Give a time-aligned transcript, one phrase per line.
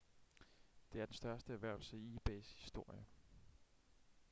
[0.93, 3.05] det er den største erhvervelse i ebays historie